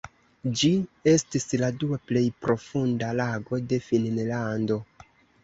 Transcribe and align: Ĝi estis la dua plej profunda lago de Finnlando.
Ĝi 0.61 0.69
estis 1.11 1.45
la 1.63 1.69
dua 1.83 1.99
plej 2.13 2.23
profunda 2.47 3.11
lago 3.21 3.61
de 3.75 3.81
Finnlando. 3.91 4.81